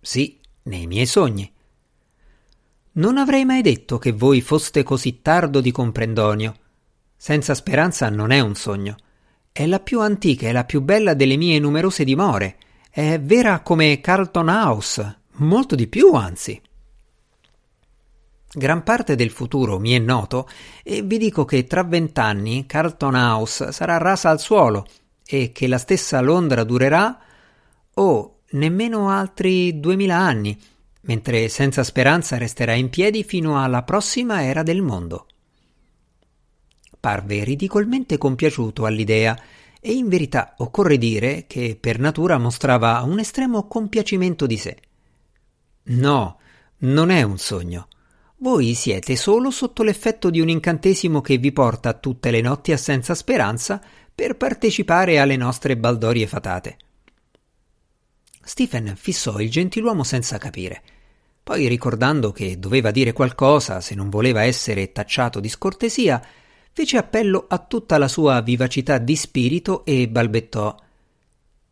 Sì, 0.00 0.38
nei 0.66 0.86
miei 0.86 1.06
sogni. 1.06 1.50
Non 2.92 3.18
avrei 3.18 3.44
mai 3.44 3.62
detto 3.62 3.98
che 3.98 4.12
voi 4.12 4.40
foste 4.40 4.82
così 4.82 5.20
tardo 5.20 5.60
di 5.60 5.70
comprendonio. 5.70 6.54
Senza 7.16 7.54
speranza 7.54 8.08
non 8.08 8.30
è 8.30 8.40
un 8.40 8.54
sogno. 8.54 8.96
È 9.52 9.66
la 9.66 9.80
più 9.80 10.00
antica 10.00 10.48
e 10.48 10.52
la 10.52 10.64
più 10.64 10.80
bella 10.80 11.14
delle 11.14 11.36
mie 11.36 11.58
numerose 11.58 12.04
dimore. 12.04 12.56
È 12.90 13.20
vera 13.20 13.60
come 13.60 14.00
Carlton 14.00 14.48
House, 14.48 15.18
molto 15.32 15.74
di 15.74 15.86
più, 15.88 16.12
anzi. 16.14 16.60
Gran 18.50 18.82
parte 18.82 19.16
del 19.16 19.30
futuro 19.30 19.78
mi 19.78 19.92
è 19.92 19.98
noto 19.98 20.48
e 20.82 21.02
vi 21.02 21.18
dico 21.18 21.44
che 21.44 21.66
tra 21.66 21.82
vent'anni 21.82 22.64
Carlton 22.64 23.14
House 23.14 23.72
sarà 23.72 23.98
rasa 23.98 24.30
al 24.30 24.40
suolo 24.40 24.86
e 25.26 25.52
che 25.52 25.66
la 25.66 25.76
stessa 25.76 26.20
Londra 26.22 26.64
durerà, 26.64 27.18
oh, 27.92 28.35
nemmeno 28.56 29.10
altri 29.10 29.78
duemila 29.78 30.16
anni, 30.16 30.58
mentre 31.02 31.48
senza 31.48 31.84
speranza 31.84 32.36
resterà 32.36 32.72
in 32.74 32.90
piedi 32.90 33.22
fino 33.22 33.62
alla 33.62 33.82
prossima 33.82 34.42
era 34.42 34.62
del 34.62 34.82
mondo. 34.82 35.26
Parve 36.98 37.44
ridicolmente 37.44 38.18
compiaciuto 38.18 38.84
all'idea 38.84 39.38
e 39.80 39.92
in 39.92 40.08
verità 40.08 40.54
occorre 40.58 40.98
dire 40.98 41.44
che 41.46 41.76
per 41.80 42.00
natura 42.00 42.38
mostrava 42.38 43.02
un 43.02 43.20
estremo 43.20 43.68
compiacimento 43.68 44.46
di 44.46 44.56
sé. 44.56 44.76
No, 45.84 46.38
non 46.78 47.10
è 47.10 47.22
un 47.22 47.38
sogno. 47.38 47.86
Voi 48.38 48.74
siete 48.74 49.14
solo 49.14 49.50
sotto 49.50 49.82
l'effetto 49.82 50.28
di 50.28 50.40
un 50.40 50.48
incantesimo 50.48 51.20
che 51.20 51.38
vi 51.38 51.52
porta 51.52 51.94
tutte 51.94 52.30
le 52.30 52.40
notti 52.40 52.72
a 52.72 52.76
senza 52.76 53.14
speranza 53.14 53.80
per 54.12 54.36
partecipare 54.36 55.20
alle 55.20 55.36
nostre 55.36 55.76
baldorie 55.76 56.26
fatate. 56.26 56.76
Stephen 58.46 58.94
fissò 58.96 59.40
il 59.40 59.50
gentiluomo 59.50 60.04
senza 60.04 60.38
capire. 60.38 60.80
Poi, 61.42 61.66
ricordando 61.66 62.30
che 62.30 62.60
doveva 62.60 62.92
dire 62.92 63.12
qualcosa 63.12 63.80
se 63.80 63.96
non 63.96 64.08
voleva 64.08 64.44
essere 64.44 64.92
tacciato 64.92 65.40
di 65.40 65.48
scortesia, 65.48 66.24
fece 66.72 66.96
appello 66.96 67.46
a 67.48 67.58
tutta 67.58 67.98
la 67.98 68.06
sua 68.06 68.40
vivacità 68.42 68.98
di 68.98 69.16
spirito 69.16 69.84
e 69.84 70.08
balbettò 70.08 70.76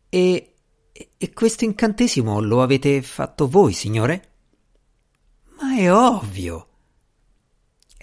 E, 0.09 0.53
e 1.17 1.33
questo 1.33 1.63
incantesimo 1.63 2.41
lo 2.41 2.61
avete 2.61 3.01
fatto 3.01 3.47
voi, 3.47 3.71
signore? 3.71 4.29
Ma 5.57 5.77
è 5.77 5.89
ovvio, 5.89 6.67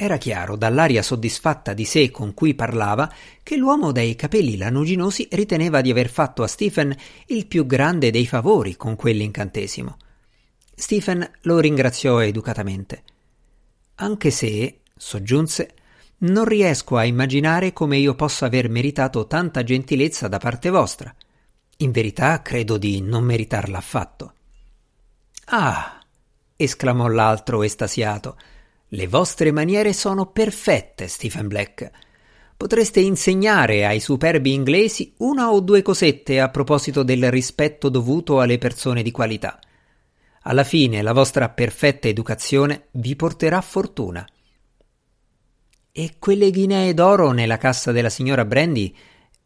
era 0.03 0.17
chiaro, 0.17 0.57
dall'aria 0.57 1.01
soddisfatta 1.01 1.75
di 1.75 1.85
sé 1.85 2.11
con 2.11 2.35
cui 2.35 2.55
parlava, 2.55 3.09
che 3.45 3.57
l'uomo 3.57 3.93
dai 3.93 4.17
capelli 4.17 4.57
lanuginosi 4.57 5.29
riteneva 5.31 5.81
di 5.81 5.93
aver 5.93 6.09
fatto 6.09 6.43
a 6.43 6.49
Stephen 6.49 6.93
il 7.27 7.47
più 7.47 7.67
grande 7.67 8.11
dei 8.11 8.27
favori 8.27 8.75
con 8.75 8.97
quell'incantesimo. 8.97 9.97
Stephen 10.75 11.31
lo 11.43 11.61
ringraziò 11.61 12.19
educatamente. 12.19 13.03
Anche 13.95 14.31
se, 14.33 14.81
soggiunse, 14.97 15.75
non 16.19 16.47
riesco 16.47 16.97
a 16.97 17.05
immaginare 17.05 17.73
come 17.73 17.97
io 17.97 18.17
possa 18.17 18.47
aver 18.47 18.69
meritato 18.69 19.29
tanta 19.29 19.63
gentilezza 19.63 20.27
da 20.27 20.39
parte 20.39 20.69
vostra. 20.71 21.15
In 21.77 21.93
verità 21.93 22.43
credo 22.43 22.77
di 22.77 23.01
non 23.01 23.23
meritarla 23.23 23.79
affatto. 23.79 24.35
Ah! 25.47 26.01
esclamò 26.57 27.07
l'altro 27.07 27.63
estasiato. 27.63 28.37
Le 28.95 29.09
vostre 29.09 29.53
maniere 29.53 29.95
sono 29.95 30.27
perfette, 30.27 31.09
Stephen 31.09 31.49
Black. 31.49 31.91
Potreste 32.55 33.01
insegnare 33.01 33.87
ai 33.87 34.01
superbi 34.01 34.53
inglesi 34.53 35.15
una 35.19 35.51
o 35.51 35.61
due 35.61 35.81
cosette 35.81 36.39
a 36.39 36.51
proposito 36.51 37.03
del 37.03 37.31
rispetto 37.31 37.89
dovuto 37.89 38.41
alle 38.41 38.59
persone 38.59 39.03
di 39.03 39.11
qualità. 39.11 39.59
Alla 40.43 40.63
fine 40.63 41.01
la 41.01 41.15
vostra 41.15 41.49
perfetta 41.49 42.07
educazione 42.09 42.89
vi 42.91 43.17
porterà 43.17 43.63
fortuna. 43.63 44.27
E 45.91 46.17
quelle 46.19 46.51
ghinee 46.51 46.93
d'oro 46.93 47.31
nella 47.31 47.57
cassa 47.57 47.93
della 47.93 48.11
signora 48.11 48.45
Brandy 48.45 48.95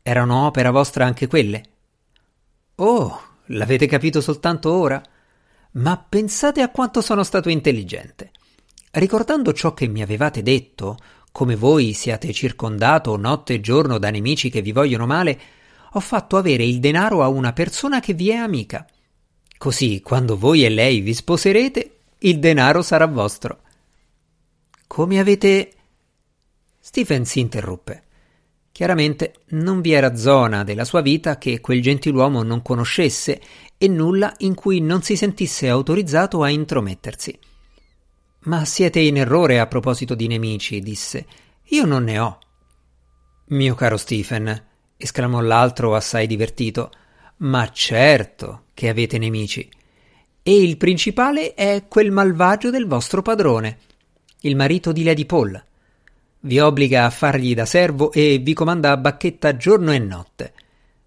erano 0.03 0.45
opera 0.47 0.73
vostra 0.73 1.05
anche 1.05 1.29
quelle? 1.29 1.62
Oh, 2.75 3.21
l'avete 3.45 3.87
capito 3.87 4.21
soltanto 4.21 4.73
ora? 4.73 5.00
Ma 5.75 5.97
pensate 5.97 6.62
a 6.62 6.71
quanto 6.71 7.00
sono 7.00 7.23
stato 7.23 7.49
intelligente. 7.49 8.33
Ricordando 8.97 9.53
ciò 9.53 9.75
che 9.75 9.88
mi 9.88 10.00
avevate 10.00 10.43
detto, 10.43 10.97
come 11.31 11.55
voi 11.55 11.93
siate 11.93 12.33
circondato 12.33 13.15
notte 13.19 13.53
e 13.53 13.61
giorno 13.61 13.99
da 13.99 14.09
nemici 14.09 14.49
che 14.49 14.62
vi 14.62 14.73
vogliono 14.73 15.05
male, 15.05 15.38
ho 15.93 16.00
fatto 16.00 16.38
avere 16.38 16.65
il 16.65 16.81
denaro 16.81 17.23
a 17.23 17.29
una 17.29 17.53
persona 17.53 18.00
che 18.00 18.15
vi 18.15 18.31
è 18.31 18.37
amica. 18.37 18.87
Così, 19.59 20.00
quando 20.00 20.38
voi 20.38 20.65
e 20.65 20.71
lei 20.71 21.00
vi 21.00 21.12
sposerete, 21.12 21.97
il 22.21 22.38
denaro 22.38 22.81
sarà 22.81 23.07
vostro. 23.07 23.61
Come 24.87 25.19
avete. 25.19 25.73
Stephen 26.81 27.26
si 27.26 27.41
interruppe. 27.41 28.05
Chiaramente 28.73 29.41
non 29.49 29.83
vi 29.83 29.93
era 29.93 30.17
zona 30.17 30.65
della 30.65 30.87
sua 30.87 31.03
vita 31.03 31.37
che 31.37 31.61
quel 31.61 31.83
gentiluomo 31.83 32.43
non 32.43 32.62
conoscesse 32.62 33.43
e 33.76 33.88
nulla 33.88 34.33
in 34.38 34.55
cui 34.55 34.81
non 34.81 35.03
si 35.03 35.17
sentisse 35.17 35.69
autorizzato 35.69 36.43
a 36.43 36.49
intromettersi. 36.49 37.38
Ma 38.47 38.65
siete 38.65 39.00
in 39.00 39.17
errore 39.17 39.59
a 39.59 39.67
proposito 39.67 40.15
di 40.15 40.29
nemici, 40.29 40.81
disse. 40.81 41.26
Io 41.71 41.85
non 41.85 42.05
ne 42.05 42.19
ho. 42.19 42.38
Mio 43.47 43.75
caro 43.75 43.97
Stephen, 43.97 44.65
esclamò 44.97 45.41
l'altro 45.41 45.95
assai 45.95 46.26
divertito, 46.26 46.91
ma 47.38 47.69
certo 47.73 48.67
che 48.73 48.88
avete 48.88 49.19
nemici. 49.19 49.69
E 50.43 50.62
il 50.62 50.76
principale 50.76 51.55
è 51.55 51.87
quel 51.88 52.12
malvagio 52.12 52.71
del 52.71 52.87
vostro 52.87 53.21
padrone, 53.21 53.79
il 54.43 54.55
marito 54.55 54.93
di 54.93 55.03
Lady 55.03 55.25
Paul. 55.25 55.61
vi 56.41 56.61
obbliga 56.61 57.05
a 57.05 57.11
fargli 57.11 57.53
da 57.55 57.65
servo 57.65 58.12
e 58.12 58.38
vi 58.38 58.55
comanda 58.55 58.93
a 58.93 58.97
bacchetta 58.97 59.57
giorno 59.57 59.93
e 59.93 59.99
notte. 59.99 60.53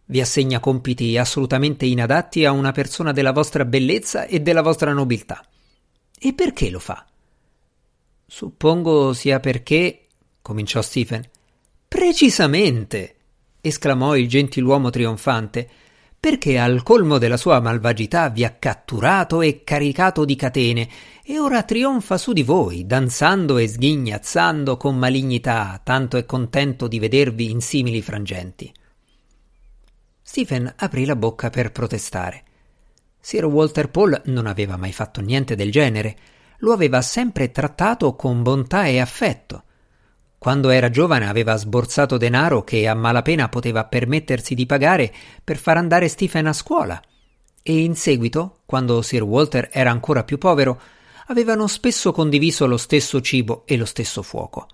Vi 0.06 0.20
assegna 0.20 0.60
compiti 0.60 1.18
assolutamente 1.18 1.86
inadatti 1.86 2.44
a 2.44 2.52
una 2.52 2.74
persona 2.74 3.14
della 3.14 3.32
vostra 3.32 3.64
bellezza 3.64 4.26
e 4.26 4.42
della 4.42 4.62
vostra 4.62 4.92
nobiltà. 4.92 5.42
E 6.20 6.34
perché 6.34 6.70
lo 6.70 6.80
fa? 6.80 7.09
Suppongo 8.40 9.12
sia 9.12 9.42
perché. 9.42 10.06
cominciò 10.42 10.82
Stephen. 10.82 11.28
Precisamente! 11.90 13.16
esclamò 13.60 14.16
il 14.16 14.30
gentiluomo 14.30 14.90
trionfante 14.90 15.70
perché 16.18 16.58
al 16.58 16.82
colmo 16.82 17.18
della 17.18 17.36
sua 17.36 17.60
malvagità 17.60 18.30
vi 18.30 18.46
ha 18.46 18.52
catturato 18.52 19.42
e 19.42 19.66
caricato 19.66 20.24
di 20.24 20.38
catene 20.38 20.88
e 21.22 21.38
ora 21.38 21.64
trionfa 21.64 22.18
su 22.18 22.32
di 22.32 22.44
voi, 22.44 22.86
danzando 22.86 23.58
e 23.58 23.68
sghignazzando 23.68 24.78
con 24.78 24.98
malignità, 24.98 25.82
tanto 25.84 26.16
è 26.16 26.24
contento 26.24 26.88
di 26.88 26.98
vedervi 26.98 27.52
in 27.52 27.60
simili 27.60 28.02
frangenti. 28.02 28.72
Stephen 30.22 30.74
aprì 30.78 31.04
la 31.04 31.18
bocca 31.18 31.50
per 31.50 31.74
protestare. 31.74 32.44
Sir 33.20 33.44
Walter 33.44 33.90
Paul 33.90 34.22
non 34.28 34.48
aveva 34.48 34.78
mai 34.78 34.94
fatto 34.94 35.20
niente 35.20 35.56
del 35.56 35.72
genere, 35.72 36.16
lo 36.60 36.74
aveva 36.74 37.02
sempre 37.02 37.52
trattato 37.52 38.16
con 38.16 38.44
bontà 38.44 38.86
e 38.86 39.00
affetto. 39.00 39.64
Quando 40.38 40.70
era 40.70 40.90
giovane 40.90 41.28
aveva 41.28 41.58
sborsato 41.58 42.18
denaro 42.18 42.64
che 42.64 42.88
a 42.88 42.94
malapena 42.94 43.50
poteva 43.50 43.86
permettersi 43.86 44.56
di 44.56 44.66
pagare 44.66 45.14
per 45.44 45.58
far 45.58 45.78
andare 45.78 46.08
Stephen 46.08 46.48
a 46.48 46.54
scuola. 46.54 47.02
E 47.62 47.80
in 47.80 47.96
seguito, 47.96 48.60
quando 48.66 49.02
Sir 49.02 49.24
Walter 49.24 49.70
era 49.72 49.92
ancora 49.92 50.24
più 50.24 50.38
povero, 50.38 50.80
avevano 51.28 51.68
spesso 51.68 52.12
condiviso 52.12 52.66
lo 52.66 52.78
stesso 52.78 53.20
cibo 53.22 53.64
e 53.66 53.76
lo 53.76 53.86
stesso 53.86 54.24
fuoco. 54.24 54.68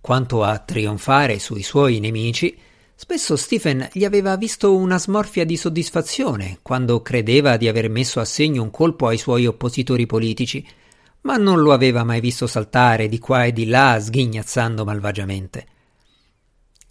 Quanto 0.00 0.44
a 0.44 0.58
trionfare 0.58 1.38
sui 1.38 1.62
suoi 1.62 2.00
nemici, 2.00 2.56
spesso 2.94 3.34
Stephen 3.36 3.88
gli 3.92 4.04
aveva 4.04 4.36
visto 4.36 4.76
una 4.76 4.98
smorfia 4.98 5.44
di 5.44 5.56
soddisfazione 5.56 6.58
quando 6.62 7.00
credeva 7.00 7.56
di 7.56 7.66
aver 7.66 7.88
messo 7.88 8.20
a 8.20 8.24
segno 8.24 8.62
un 8.62 8.70
colpo 8.70 9.06
ai 9.06 9.18
suoi 9.18 9.46
oppositori 9.46 10.06
politici 10.06 10.66
ma 11.22 11.36
non 11.36 11.60
lo 11.60 11.72
aveva 11.72 12.04
mai 12.04 12.20
visto 12.20 12.46
saltare 12.46 13.08
di 13.08 13.18
qua 13.18 13.44
e 13.44 13.52
di 13.52 13.66
là 13.66 13.98
sghignazzando 14.00 14.84
malvagiamente. 14.84 15.66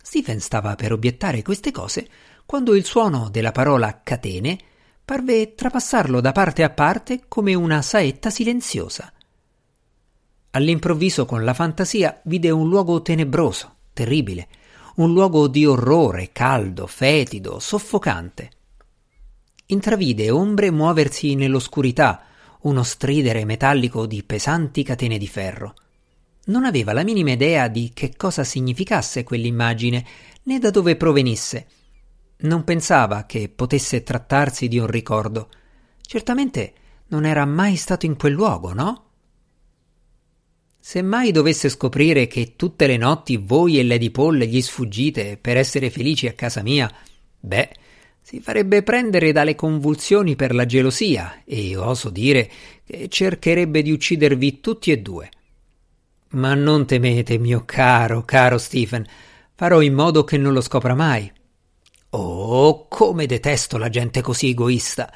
Stephen 0.02 0.40
stava 0.40 0.76
per 0.76 0.92
obiettare 0.92 1.42
queste 1.42 1.72
cose 1.72 2.08
quando 2.46 2.76
il 2.76 2.86
suono 2.86 3.30
della 3.30 3.52
parola 3.52 4.02
catene 4.04 4.58
parve 5.04 5.54
trapassarlo 5.54 6.22
da 6.22 6.32
parte 6.32 6.64
a 6.64 6.70
parte 6.70 7.24
come 7.28 7.54
una 7.54 7.82
saetta 7.82 8.30
silenziosa. 8.30 9.12
All'improvviso 10.52 11.26
con 11.26 11.44
la 11.44 11.54
fantasia 11.54 12.22
vide 12.24 12.50
un 12.50 12.68
luogo 12.68 13.02
tenebroso, 13.02 13.76
terribile, 13.94 14.48
un 14.96 15.14
luogo 15.14 15.48
di 15.48 15.66
orrore, 15.66 16.32
caldo, 16.32 16.88
fetido, 16.88 17.60
soffocante. 17.60 18.52
Intravide 19.68 20.32
ombre 20.32 20.72
muoversi 20.72 21.36
nell'oscurità, 21.36 22.24
uno 22.68 22.84
stridere 22.84 23.46
metallico 23.46 24.06
di 24.06 24.24
pesanti 24.24 24.84
catene 24.84 25.18
di 25.18 25.28
ferro. 25.28 25.74
Non 26.48 26.66
aveva 26.66 26.92
la 26.92 27.04
minima 27.04 27.32
idea 27.32 27.70
di 27.70 27.92
che 27.94 28.16
cosa 28.16 28.44
significasse 28.44 29.24
quell'immagine, 29.24 30.06
né 30.44 30.60
da 30.60 30.70
dove 30.70 30.98
provenisse. 30.98 31.68
Non 32.40 32.64
pensava 32.66 33.26
che 33.26 33.50
potesse 33.50 34.04
trattarsi 34.04 34.68
di 34.68 34.78
un 34.78 34.88
ricordo. 34.88 35.50
Certamente 36.02 36.74
non 37.08 37.26
era 37.26 37.46
mai 37.46 37.78
stato 37.78 38.06
in 38.06 38.18
quel 38.18 38.34
luogo, 38.34 38.74
no? 38.74 39.04
Se 40.80 41.02
mai 41.02 41.32
dovesse 41.32 41.70
scoprire 41.70 42.28
che 42.28 42.56
tutte 42.56 42.86
le 42.86 42.98
notti 42.98 43.38
voi 43.38 43.80
e 43.80 43.84
Lady 43.84 44.10
Paul 44.10 44.38
gli 44.40 44.62
sfuggite 44.62 45.38
per 45.38 45.58
essere 45.58 45.90
felici 45.90 46.28
a 46.28 46.34
casa 46.34 46.62
mia, 46.62 46.90
beh, 47.40 47.72
si 48.28 48.42
farebbe 48.42 48.84
prendere 48.84 49.32
dalle 49.32 49.56
convulsioni 49.56 50.36
per 50.36 50.54
la 50.54 50.66
gelosia 50.66 51.44
e 51.46 51.78
oso 51.78 52.10
dire 52.10 52.52
che 52.84 53.08
cercherebbe 53.08 53.82
di 53.82 53.94
uccidervi 53.94 54.60
tutti 54.60 54.92
e 54.92 55.00
due. 55.00 55.30
Ma 56.32 56.54
non 56.54 56.86
temete, 56.86 57.38
mio 57.38 57.64
caro, 57.64 58.26
caro 58.26 58.58
Stephen, 58.58 59.08
farò 59.56 59.80
in 59.80 59.94
modo 59.94 60.26
che 60.26 60.36
non 60.36 60.52
lo 60.52 60.60
scopra 60.60 60.94
mai. 60.94 61.32
Oh, 62.10 62.90
come 62.90 63.28
detesto 63.28 63.78
la 63.78 63.88
gente 63.88 64.20
così 64.20 64.50
egoista. 64.50 65.10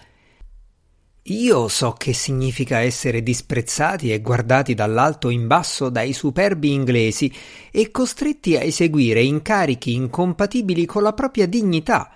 Io 1.23 1.67
so 1.67 1.91
che 1.91 2.13
significa 2.13 2.79
essere 2.79 3.21
disprezzati 3.21 4.13
e 4.13 4.21
guardati 4.21 4.73
dall'alto 4.73 5.27
in 5.27 5.47
basso 5.47 5.89
dai 5.89 6.13
superbi 6.13 6.71
inglesi 6.71 7.29
e 7.71 7.91
costretti 7.91 8.55
a 8.55 8.61
eseguire 8.61 9.21
incarichi 9.21 9.95
incompatibili 9.95 10.85
con 10.85 11.03
la 11.03 11.11
propria 11.11 11.45
dignità 11.45 12.15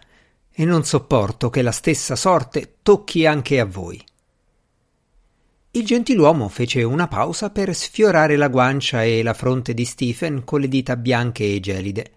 e 0.56 0.64
non 0.64 0.86
sopporto 0.86 1.50
che 1.50 1.62
la 1.62 1.72
stessa 1.72 2.16
sorte 2.16 2.78
tocchi 2.82 3.26
anche 3.26 3.60
a 3.60 3.66
voi. 3.66 4.02
Il 5.72 5.86
gentiluomo 5.86 6.48
fece 6.48 6.84
una 6.84 7.10
pausa 7.10 7.50
per 7.50 7.76
sfiorare 7.76 8.38
la 8.38 8.48
guancia 8.48 9.04
e 9.04 9.22
la 9.22 9.34
fronte 9.34 9.74
di 9.74 9.84
Stephen 9.84 10.46
con 10.46 10.62
le 10.62 10.70
dita 10.70 10.96
bianche 10.96 11.44
e 11.44 11.60
gelide. 11.60 12.14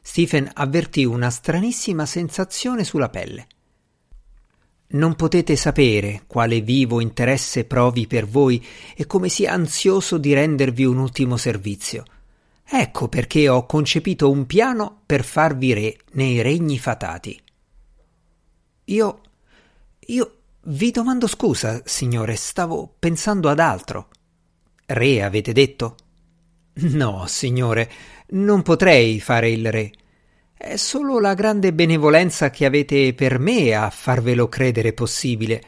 Stephen 0.00 0.48
avvertì 0.54 1.04
una 1.04 1.28
stranissima 1.28 2.06
sensazione 2.06 2.84
sulla 2.84 3.08
pelle. 3.08 3.48
Non 4.88 5.16
potete 5.16 5.56
sapere 5.56 6.22
quale 6.28 6.60
vivo 6.60 7.00
interesse 7.00 7.64
provi 7.64 8.06
per 8.06 8.28
voi 8.28 8.64
e 8.94 9.04
come 9.06 9.28
sia 9.28 9.52
ansioso 9.52 10.16
di 10.16 10.32
rendervi 10.32 10.84
un 10.84 10.98
ultimo 10.98 11.36
servizio. 11.36 12.04
Ecco 12.64 13.08
perché 13.08 13.48
ho 13.48 13.66
concepito 13.66 14.30
un 14.30 14.46
piano 14.46 15.00
per 15.04 15.24
farvi 15.24 15.72
re 15.72 15.96
nei 16.12 16.40
regni 16.40 16.78
fatati. 16.78 17.42
Io. 18.88 19.20
io. 20.06 20.32
vi 20.68 20.92
domando 20.92 21.26
scusa, 21.26 21.82
signore, 21.84 22.36
stavo 22.36 22.94
pensando 22.98 23.48
ad 23.48 23.58
altro. 23.58 24.08
Re, 24.86 25.24
avete 25.24 25.52
detto? 25.52 25.96
No, 26.74 27.26
signore, 27.26 27.90
non 28.28 28.62
potrei 28.62 29.18
fare 29.18 29.50
il 29.50 29.72
re. 29.72 29.90
È 30.56 30.76
solo 30.76 31.18
la 31.18 31.34
grande 31.34 31.72
benevolenza 31.72 32.50
che 32.50 32.64
avete 32.64 33.12
per 33.12 33.40
me 33.40 33.74
a 33.74 33.90
farvelo 33.90 34.48
credere 34.48 34.92
possibile. 34.92 35.62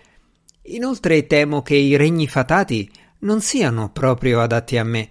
Inoltre 0.63 1.27
temo 1.27 1.63
che 1.63 1.75
i 1.75 1.97
regni 1.97 2.29
fatati 2.29 2.89
non 3.21 3.41
siano 3.41 3.91
proprio 3.91 4.41
adatti 4.41 4.77
a 4.77 4.85
me. 4.85 5.11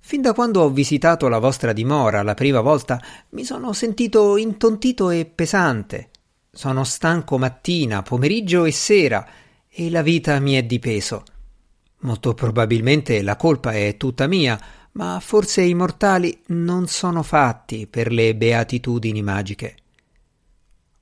Fin 0.00 0.20
da 0.20 0.34
quando 0.34 0.60
ho 0.60 0.70
visitato 0.70 1.28
la 1.28 1.38
vostra 1.38 1.72
dimora 1.72 2.22
la 2.22 2.34
prima 2.34 2.60
volta 2.60 3.00
mi 3.30 3.44
sono 3.44 3.72
sentito 3.72 4.36
intontito 4.36 5.08
e 5.08 5.24
pesante. 5.24 6.10
Sono 6.54 6.84
stanco 6.84 7.38
mattina, 7.38 8.02
pomeriggio 8.02 8.66
e 8.66 8.72
sera 8.72 9.26
e 9.70 9.88
la 9.88 10.02
vita 10.02 10.38
mi 10.38 10.52
è 10.52 10.62
di 10.62 10.78
peso. 10.78 11.24
Molto 12.00 12.34
probabilmente 12.34 13.22
la 13.22 13.36
colpa 13.36 13.72
è 13.72 13.96
tutta 13.96 14.26
mia, 14.26 14.60
ma 14.92 15.18
forse 15.20 15.62
i 15.62 15.72
mortali 15.72 16.42
non 16.48 16.88
sono 16.88 17.22
fatti 17.22 17.86
per 17.86 18.12
le 18.12 18.36
beatitudini 18.36 19.22
magiche. 19.22 19.76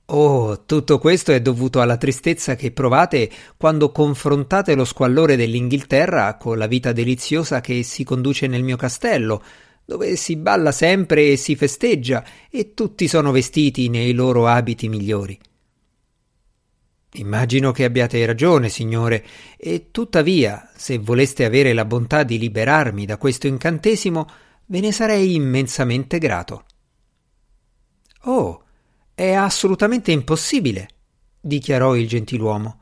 Oh, 0.05 0.63
tutto 0.63 0.99
questo 0.99 1.33
è 1.33 1.41
dovuto 1.41 1.81
alla 1.81 1.97
tristezza 1.97 2.55
che 2.55 2.71
provate 2.71 3.29
quando 3.57 3.91
confrontate 3.91 4.73
lo 4.73 4.85
squallore 4.85 5.35
dell'Inghilterra 5.35 6.37
con 6.37 6.57
la 6.57 6.67
vita 6.67 6.93
deliziosa 6.93 7.59
che 7.59 7.83
si 7.83 8.05
conduce 8.05 8.47
nel 8.47 8.63
mio 8.63 8.77
castello, 8.77 9.43
dove 9.91 10.15
si 10.15 10.37
balla 10.37 10.71
sempre 10.71 11.31
e 11.31 11.35
si 11.35 11.57
festeggia 11.57 12.23
e 12.49 12.73
tutti 12.73 13.09
sono 13.09 13.31
vestiti 13.31 13.89
nei 13.89 14.13
loro 14.13 14.47
abiti 14.47 14.87
migliori. 14.87 15.37
Immagino 17.15 17.73
che 17.73 17.83
abbiate 17.83 18.25
ragione, 18.25 18.69
signore, 18.69 19.25
e 19.57 19.87
tuttavia, 19.91 20.71
se 20.73 20.97
voleste 20.97 21.43
avere 21.43 21.73
la 21.73 21.83
bontà 21.83 22.23
di 22.23 22.39
liberarmi 22.39 23.05
da 23.05 23.17
questo 23.17 23.47
incantesimo, 23.47 24.29
ve 24.67 24.79
ne 24.79 24.93
sarei 24.93 25.35
immensamente 25.35 26.19
grato. 26.19 26.65
Oh, 28.21 28.63
è 29.13 29.33
assolutamente 29.33 30.13
impossibile, 30.13 30.87
dichiarò 31.41 31.97
il 31.97 32.07
gentiluomo. 32.07 32.80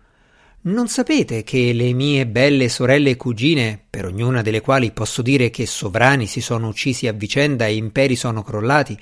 Non 0.61 0.89
sapete 0.89 1.43
che 1.43 1.71
le 1.71 1.93
mie 1.93 2.27
belle 2.27 2.67
sorelle 2.67 3.11
e 3.11 3.15
cugine, 3.15 3.81
per 3.89 4.05
ognuna 4.05 4.41
delle 4.41 4.59
quali 4.59 4.91
posso 4.91 5.21
dire 5.21 5.49
che 5.49 5.65
sovrani 5.65 6.27
si 6.27 6.41
sono 6.41 6.67
uccisi 6.67 7.07
a 7.07 7.13
vicenda 7.13 7.65
e 7.65 7.75
imperi 7.75 8.17
sono 8.17 8.43
crollati, 8.43 8.97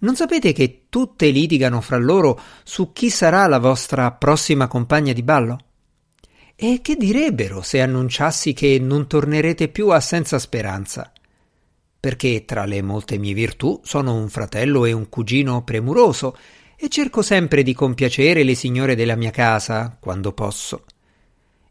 non 0.00 0.14
sapete 0.14 0.52
che 0.52 0.82
tutte 0.90 1.30
litigano 1.30 1.80
fra 1.80 1.96
loro 1.96 2.38
su 2.64 2.92
chi 2.92 3.08
sarà 3.08 3.46
la 3.46 3.58
vostra 3.58 4.12
prossima 4.12 4.66
compagna 4.66 5.14
di 5.14 5.22
ballo? 5.22 5.58
E 6.54 6.80
che 6.82 6.96
direbbero 6.96 7.62
se 7.62 7.80
annunciassi 7.80 8.52
che 8.52 8.78
non 8.78 9.06
tornerete 9.06 9.68
più 9.68 9.88
a 9.88 10.00
senza 10.00 10.38
speranza? 10.38 11.10
Perché 11.98 12.44
tra 12.44 12.66
le 12.66 12.82
molte 12.82 13.16
mie 13.16 13.32
virtù 13.32 13.80
sono 13.82 14.14
un 14.14 14.28
fratello 14.28 14.84
e 14.84 14.92
un 14.92 15.08
cugino 15.08 15.64
premuroso 15.64 16.36
e 16.82 16.88
cerco 16.88 17.20
sempre 17.20 17.62
di 17.62 17.74
compiacere 17.74 18.42
le 18.42 18.54
signore 18.54 18.94
della 18.94 19.14
mia 19.14 19.30
casa 19.30 19.98
quando 20.00 20.32
posso. 20.32 20.84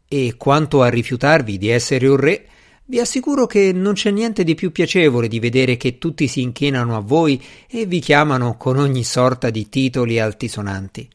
E 0.06 0.34
quanto 0.36 0.82
a 0.82 0.88
rifiutarvi 0.88 1.58
di 1.58 1.68
essere 1.68 2.06
un 2.06 2.16
re, 2.16 2.46
Vi 2.90 2.98
assicuro 2.98 3.46
che 3.46 3.72
non 3.72 3.92
c'è 3.92 4.10
niente 4.10 4.42
di 4.42 4.56
più 4.56 4.72
piacevole 4.72 5.28
di 5.28 5.38
vedere 5.38 5.76
che 5.76 5.96
tutti 5.96 6.26
si 6.26 6.42
inchinano 6.42 6.96
a 6.96 7.00
voi 7.00 7.40
e 7.68 7.86
vi 7.86 8.00
chiamano 8.00 8.56
con 8.56 8.78
ogni 8.78 9.04
sorta 9.04 9.48
di 9.48 9.68
titoli 9.68 10.18
altisonanti. 10.18 11.08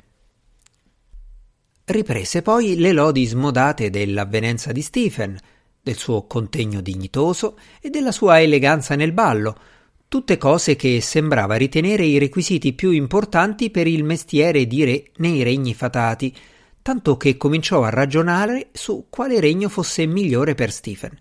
Riprese 1.83 2.41
poi 2.41 2.77
le 2.77 2.93
lodi 2.93 3.25
smodate 3.25 3.89
dell'avvenenza 3.89 4.71
di 4.71 4.81
Stephen, 4.81 5.37
del 5.83 5.97
suo 5.97 6.25
contegno 6.27 6.79
dignitoso 6.79 7.57
e 7.81 7.89
della 7.89 8.13
sua 8.13 8.39
eleganza 8.39 8.95
nel 8.95 9.11
ballo, 9.11 9.57
tutte 10.07 10.37
cose 10.37 10.75
che 10.75 11.01
sembrava 11.01 11.55
ritenere 11.55 12.05
i 12.05 12.17
requisiti 12.17 12.73
più 12.73 12.91
importanti 12.91 13.69
per 13.69 13.87
il 13.87 14.03
mestiere 14.03 14.65
di 14.67 14.83
re 14.83 15.11
nei 15.17 15.43
regni 15.43 15.73
fatati, 15.73 16.33
tanto 16.81 17.17
che 17.17 17.37
cominciò 17.37 17.83
a 17.83 17.89
ragionare 17.89 18.69
su 18.71 19.07
quale 19.09 19.39
regno 19.39 19.69
fosse 19.69 20.05
migliore 20.05 20.53
per 20.55 20.71
Stephen. 20.71 21.17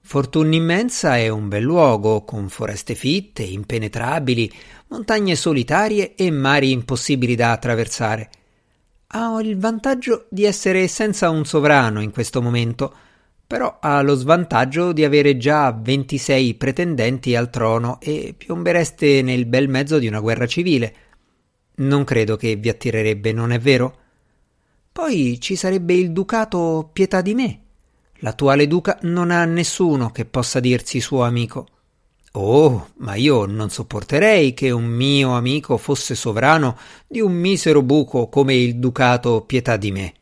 Fortuna 0.00 0.54
immensa 0.54 1.18
è 1.18 1.28
un 1.28 1.48
bel 1.48 1.62
luogo, 1.62 2.24
con 2.24 2.48
foreste 2.48 2.94
fitte, 2.94 3.42
impenetrabili, 3.42 4.50
montagne 4.88 5.34
solitarie 5.34 6.14
e 6.14 6.30
mari 6.30 6.70
impossibili 6.70 7.34
da 7.34 7.52
attraversare. 7.52 8.30
Ha 9.08 9.38
il 9.42 9.58
vantaggio 9.58 10.26
di 10.30 10.44
essere 10.44 10.88
senza 10.88 11.28
un 11.28 11.44
sovrano 11.44 12.00
in 12.00 12.10
questo 12.10 12.40
momento, 12.40 12.94
però 13.48 13.78
ha 13.80 14.00
lo 14.02 14.14
svantaggio 14.14 14.92
di 14.92 15.02
avere 15.02 15.36
già 15.36 15.72
26 15.72 16.54
pretendenti 16.54 17.34
al 17.34 17.50
trono 17.50 17.98
e 18.00 18.32
piombereste 18.38 19.22
nel 19.22 19.46
bel 19.46 19.68
mezzo 19.68 19.98
di 19.98 20.06
una 20.06 20.20
guerra 20.20 20.46
civile. 20.46 20.94
Non 21.78 22.04
credo 22.04 22.36
che 22.36 22.54
vi 22.54 22.68
attirerebbe, 22.68 23.32
non 23.32 23.50
è 23.50 23.58
vero? 23.58 23.96
Poi 24.92 25.40
ci 25.40 25.56
sarebbe 25.56 25.94
il 25.94 26.12
ducato 26.12 26.88
pietà 26.92 27.20
di 27.20 27.34
me 27.34 27.62
L'attuale 28.20 28.66
duca 28.66 28.98
non 29.02 29.30
ha 29.30 29.44
nessuno 29.44 30.10
che 30.10 30.24
possa 30.24 30.58
dirsi 30.58 31.00
suo 31.00 31.22
amico. 31.22 31.66
Oh, 32.32 32.88
ma 32.96 33.14
io 33.14 33.46
non 33.46 33.70
sopporterei 33.70 34.54
che 34.54 34.70
un 34.70 34.84
mio 34.84 35.36
amico 35.36 35.76
fosse 35.76 36.14
sovrano 36.14 36.76
di 37.06 37.20
un 37.20 37.32
misero 37.32 37.82
buco 37.82 38.28
come 38.28 38.54
il 38.54 38.76
ducato 38.78 39.42
pietà 39.42 39.76
di 39.76 39.92
me. 39.92 40.14